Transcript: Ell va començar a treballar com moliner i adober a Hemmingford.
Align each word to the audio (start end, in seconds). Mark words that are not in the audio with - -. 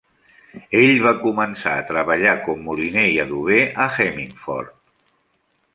Ell 0.77 0.93
va 1.07 1.11
començar 1.25 1.75
a 1.81 1.83
treballar 1.91 2.33
com 2.47 2.65
moliner 2.71 3.07
i 3.11 3.15
adober 3.27 3.61
a 3.87 3.87
Hemmingford. 4.07 4.77